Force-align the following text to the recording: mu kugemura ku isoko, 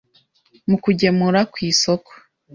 mu 0.69 0.77
kugemura 0.83 1.39
ku 1.51 1.57
isoko, 1.69 2.11